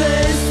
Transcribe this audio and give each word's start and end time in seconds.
face 0.00 0.49